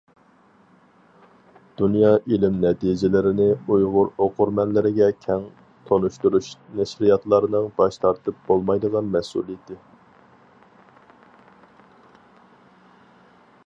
دۇنيا 1.81 2.07
ئىلىم 2.35 2.55
نەتىجىلىرىنى 2.63 3.47
ئۇيغۇر 3.75 4.09
ئوقۇرمەنلىرىگە 4.25 5.09
كەڭ 5.27 5.45
تونۇشتۇرۇش 5.91 6.49
نەشرىياتلارنىڭ 6.81 7.69
باش 7.81 8.01
تارتىپ 8.07 8.41
بولمايدىغان 8.49 9.13
مەسئۇلىيىتى. 9.19 9.81